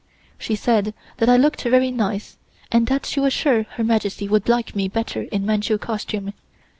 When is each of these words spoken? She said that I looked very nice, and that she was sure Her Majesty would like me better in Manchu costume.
She 0.39 0.55
said 0.55 0.95
that 1.17 1.29
I 1.29 1.37
looked 1.37 1.61
very 1.61 1.91
nice, 1.91 2.39
and 2.71 2.87
that 2.87 3.05
she 3.05 3.19
was 3.19 3.33
sure 3.33 3.67
Her 3.75 3.83
Majesty 3.83 4.27
would 4.27 4.49
like 4.49 4.75
me 4.75 4.87
better 4.87 5.27
in 5.31 5.45
Manchu 5.45 5.77
costume. 5.77 6.33